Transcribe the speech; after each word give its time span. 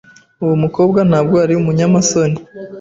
Uwo 0.43 0.55
mukobwa 0.63 0.99
ntabwo 1.09 1.35
ari 1.43 1.53
umunyamasoni. 1.61 2.37